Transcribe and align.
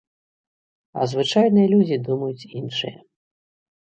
А 1.01 1.05
звычайныя 1.11 1.67
людзі 1.73 1.97
думаюць 2.07 2.47
іншае. 2.61 2.95